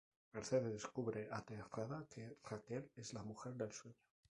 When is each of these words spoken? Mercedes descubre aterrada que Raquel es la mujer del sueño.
Mercedes 0.33 0.71
descubre 0.73 1.27
aterrada 1.31 2.07
que 2.09 2.39
Raquel 2.43 2.89
es 2.95 3.13
la 3.13 3.21
mujer 3.21 3.53
del 3.53 3.71
sueño. 3.71 3.99